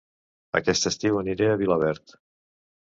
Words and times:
Aquest 0.61 0.89
estiu 0.91 1.21
aniré 1.21 1.51
a 1.53 1.61
Vilaverd 1.63 2.19